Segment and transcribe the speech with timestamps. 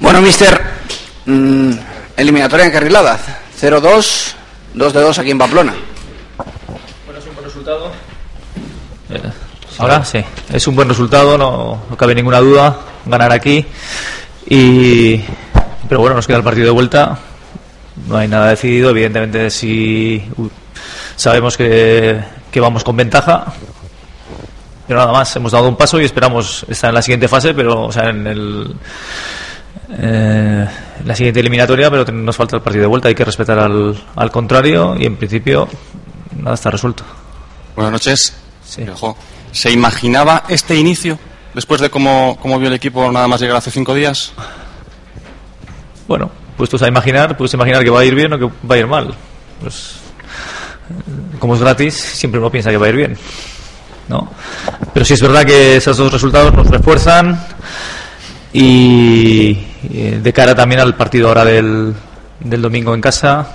[0.00, 0.60] Bueno, mister,
[1.26, 1.72] mm,
[2.16, 3.18] eliminatoria encarrilada.
[3.60, 4.32] 0-2,
[4.74, 5.74] 2 de 2 aquí en Pamplona.
[7.04, 7.92] Bueno, es un buen resultado.
[9.10, 9.20] Eh,
[9.78, 12.78] ahora sí, es un buen resultado, no, no cabe ninguna duda.
[13.06, 13.66] Ganar aquí.
[14.46, 15.20] Y,
[15.88, 17.18] pero bueno, nos queda el partido de vuelta.
[18.06, 18.90] No hay nada decidido.
[18.90, 20.48] Evidentemente, si uh,
[21.16, 22.20] sabemos que,
[22.52, 23.52] que vamos con ventaja.
[24.86, 27.86] Pero nada más, hemos dado un paso y esperamos estar en la siguiente fase, pero
[27.86, 28.74] o sea, en el,
[29.90, 30.66] eh,
[31.04, 33.08] la siguiente eliminatoria, pero nos falta el partido de vuelta.
[33.08, 35.68] Hay que respetar al, al contrario y en principio
[36.36, 37.04] nada está resuelto.
[37.74, 38.34] Buenas noches.
[38.64, 38.84] Sí.
[39.52, 41.18] ¿Se imaginaba este inicio
[41.54, 44.32] después de cómo, cómo vio el equipo nada más llegar hace cinco días?
[46.06, 48.78] Bueno, puestos a imaginar, puedes imaginar que va a ir bien o que va a
[48.78, 49.14] ir mal.
[49.60, 49.96] Pues,
[51.38, 53.18] como es gratis, siempre uno piensa que va a ir bien.
[54.08, 54.30] ¿no?
[54.92, 57.38] Pero sí es verdad que esos dos resultados nos refuerzan
[58.52, 59.58] y
[59.92, 61.94] eh, de cara también al partido ahora del,
[62.40, 63.46] del domingo en casa,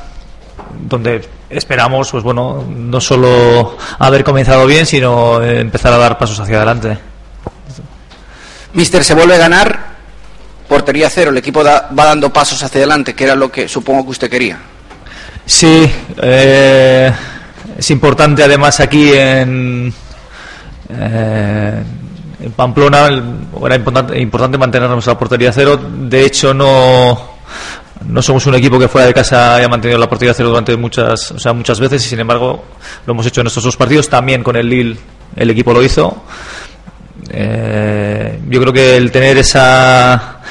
[0.88, 6.40] donde esperamos, pues bueno, no solo haber comenzado bien, sino eh, empezar a dar pasos
[6.40, 6.98] hacia adelante.
[8.74, 9.94] Mister, se vuelve a ganar.
[10.68, 14.06] Portería cero, el equipo da- va dando pasos hacia adelante, que era lo que supongo
[14.06, 14.58] que usted quería.
[15.46, 17.12] Sí, eh,
[17.78, 19.94] es importante además aquí en,
[20.90, 21.84] eh,
[22.44, 23.08] en Pamplona,
[23.66, 25.80] era importante, importante mantener nuestra portería cero.
[25.80, 27.34] De hecho, no,
[28.08, 31.32] no somos un equipo que fuera de casa haya mantenido la portería cero durante muchas,
[31.32, 32.64] o sea, muchas veces y sin embargo
[33.06, 34.10] lo hemos hecho en estos dos partidos.
[34.10, 34.98] También con el Lille
[35.36, 36.24] el equipo lo hizo.
[37.30, 40.42] Eh, yo creo que el tener esa,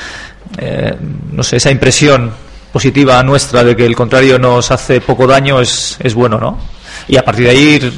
[0.57, 0.97] eh,
[1.33, 2.33] no sé, esa impresión
[2.73, 6.59] positiva nuestra de que el contrario nos hace poco daño es, es bueno, ¿no?
[7.07, 7.93] Y a partir de ahí,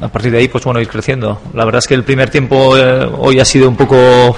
[0.00, 1.40] a partir de ahí, pues bueno, ir creciendo.
[1.54, 4.36] La verdad es que el primer tiempo eh, hoy ha sido un poco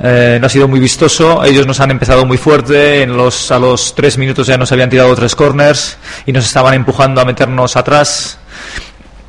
[0.00, 1.44] eh, no ha sido muy vistoso.
[1.44, 3.02] Ellos nos han empezado muy fuerte.
[3.02, 6.74] En los, a los tres minutos ya nos habían tirado tres corners y nos estaban
[6.74, 8.38] empujando a meternos atrás.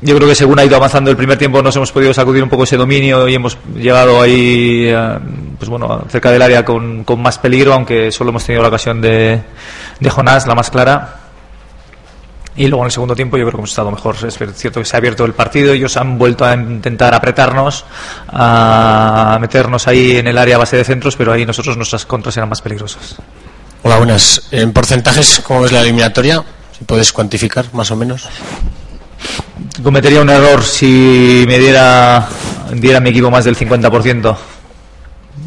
[0.02, 2.48] Yo creo que según ha ido avanzando el primer tiempo nos hemos podido sacudir un
[2.48, 5.18] poco ese dominio y hemos llegado ahí, eh,
[5.58, 9.02] pues bueno, cerca del área con, con más peligro, aunque solo hemos tenido la ocasión
[9.02, 9.42] de,
[9.98, 11.16] de Jonás, la más clara.
[12.56, 14.16] Y luego en el segundo tiempo yo creo que hemos estado mejor.
[14.26, 17.84] Es cierto que se ha abierto el partido, ellos han vuelto a intentar apretarnos,
[18.28, 22.36] a meternos ahí en el área a base de centros, pero ahí nosotros nuestras contras
[22.36, 23.16] eran más peligrosas.
[23.82, 24.48] Hola, buenas.
[24.50, 26.44] En porcentajes, ¿cómo ves la eliminatoria?
[26.76, 28.28] Si puedes cuantificar, más o menos.
[29.82, 32.28] Cometería un error si me diera,
[33.00, 34.36] mi equipo más del 50%.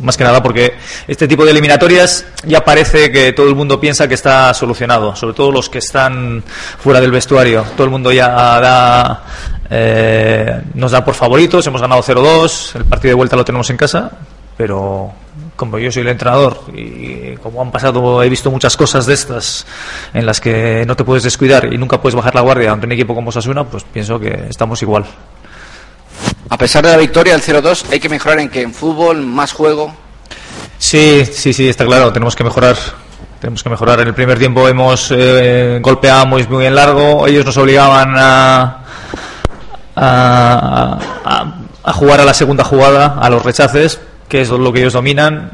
[0.02, 0.74] Más que nada porque
[1.08, 5.34] este tipo de eliminatorias ya parece que todo el mundo piensa que está solucionado, sobre
[5.34, 6.44] todo los que están
[6.80, 7.64] fuera del vestuario.
[7.76, 9.24] Todo el mundo ya da,
[9.70, 13.78] eh, nos da por favoritos, hemos ganado 0-2, el partido de vuelta lo tenemos en
[13.78, 14.12] casa,
[14.58, 15.14] pero
[15.56, 19.66] como yo soy el entrenador y como han pasado, he visto muchas cosas de estas
[20.14, 22.92] en las que no te puedes descuidar y nunca puedes bajar la guardia ante un
[22.92, 25.06] equipo como Sasuna, pues pienso que estamos igual.
[26.53, 29.52] A pesar de la victoria del 0-2, hay que mejorar en que en fútbol, más
[29.52, 29.91] juego.
[30.78, 32.14] Sí, sí, sí, está claro.
[32.14, 32.78] Tenemos que mejorar.
[33.41, 34.02] Tenemos que mejorar.
[34.02, 37.25] En el primer tiempo hemos eh, golpeamos muy en largo.
[37.25, 38.84] Ellos nos obligaban a
[41.96, 44.00] jugar a la segunda jugada, a los rechaces,
[44.30, 45.50] que es lo que ellos dominan.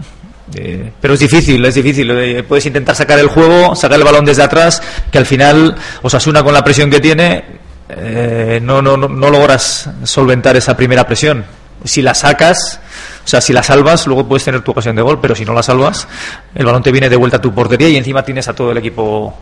[0.55, 2.11] Eh, pero es difícil, es difícil.
[2.11, 6.43] Eh, puedes intentar sacar el juego, sacar el balón desde atrás, que al final Osasuna
[6.43, 7.58] con la presión que tiene
[7.89, 11.45] eh, no, no, no, no logras solventar esa primera presión.
[11.83, 12.79] Si la sacas,
[13.23, 15.53] o sea, si la salvas, luego puedes tener tu ocasión de gol, pero si no
[15.53, 16.07] la salvas,
[16.53, 18.77] el balón te viene de vuelta a tu portería y encima tienes a todo el
[18.77, 19.35] equipo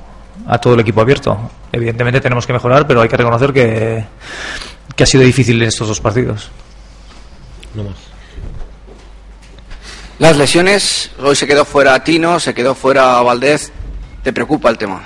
[0.47, 1.51] a todo el equipo abierto.
[1.71, 4.05] Evidentemente tenemos que mejorar, pero hay que reconocer que,
[4.95, 6.49] que ha sido difícil en estos dos partidos.
[10.19, 13.71] Las lesiones, hoy se quedó fuera Tino, se quedó fuera Valdez.
[14.23, 15.03] ¿Te preocupa el tema?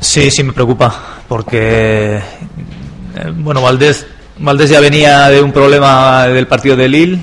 [0.00, 4.06] Sí, sí me preocupa, porque eh, bueno, Valdés,
[4.38, 7.18] Valdés ya venía de un problema del partido de Lille.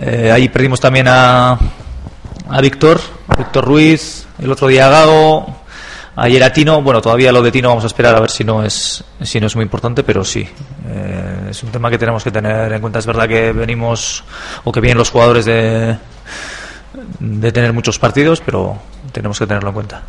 [0.00, 1.58] Eh, ahí perdimos también a,
[2.48, 3.00] a Víctor,
[3.36, 5.62] Víctor Ruiz, el otro día a Gago,
[6.16, 6.82] ayer a Tino.
[6.82, 9.46] Bueno, todavía lo de Tino vamos a esperar a ver si no es, si no
[9.46, 10.48] es muy importante, pero sí.
[10.88, 12.98] eh, es un tema que tenemos que tener en cuenta.
[12.98, 14.22] Es verdad que venimos,
[14.64, 15.96] o que vienen los jugadores de,
[17.20, 18.78] de tener muchos partidos, pero
[19.12, 20.02] tenemos que tenerlo en cuenta.